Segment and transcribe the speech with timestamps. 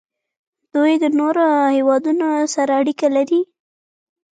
[0.73, 1.45] دوی له نورو
[1.75, 3.41] هیوادونو سره اړیکې لري.